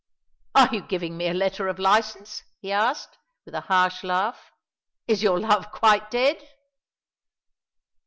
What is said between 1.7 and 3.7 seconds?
license?" he asked, with a